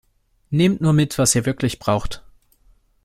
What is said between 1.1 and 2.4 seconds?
was ihr wirklich braucht!